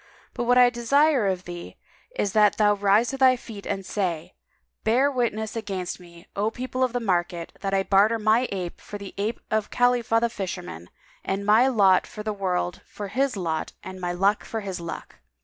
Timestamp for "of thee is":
1.27-2.33